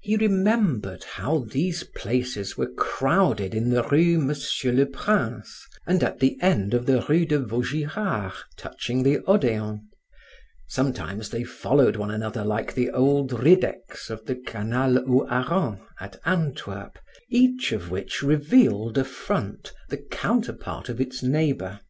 He 0.00 0.16
remembered 0.16 1.04
how 1.04 1.40
these 1.40 1.82
places 1.94 2.56
were 2.56 2.72
crowded 2.72 3.54
in 3.54 3.68
the 3.68 3.82
rue 3.86 4.18
Monsieur 4.18 4.72
le 4.72 4.86
Prince 4.86 5.66
and 5.86 6.02
at 6.02 6.18
the 6.18 6.38
end 6.40 6.72
of 6.72 6.86
the 6.86 7.02
rue 7.10 7.26
de 7.26 7.38
Vaugirard, 7.40 8.32
touching 8.56 9.02
the 9.02 9.18
Odeon; 9.26 9.90
sometimes 10.66 11.28
they 11.28 11.44
followed 11.44 11.96
one 11.96 12.10
another 12.10 12.42
like 12.42 12.72
the 12.74 12.88
old 12.90 13.32
riddecks 13.38 14.08
of 14.08 14.24
the 14.24 14.36
Canal 14.36 14.96
aux 15.00 15.26
Harengs, 15.26 15.78
at 16.00 16.16
Antwerp, 16.24 16.98
each 17.28 17.70
of 17.70 17.90
which 17.90 18.22
revealed 18.22 18.96
a 18.96 19.04
front, 19.04 19.74
the 19.90 19.98
counterpart 19.98 20.88
of 20.88 21.02
its 21.02 21.22
neighbor. 21.22 21.80